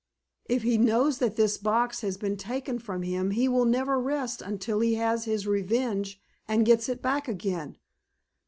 If 0.45 0.63
he 0.63 0.79
knows 0.79 1.19
that 1.19 1.35
this 1.35 1.59
box 1.59 2.01
has 2.01 2.17
been 2.17 2.35
taken 2.35 2.79
from 2.79 3.03
him 3.03 3.29
he 3.29 3.47
will 3.47 3.65
never 3.65 3.99
rest 4.01 4.41
until 4.41 4.79
he 4.79 4.95
has 4.95 5.25
his 5.25 5.45
revenge 5.45 6.19
and 6.47 6.65
gets 6.65 6.89
it 6.89 7.03
back 7.03 7.27
again." 7.27 7.77